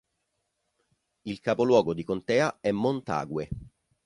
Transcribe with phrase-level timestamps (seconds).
[1.27, 3.49] Il capoluogo di contea è Montague.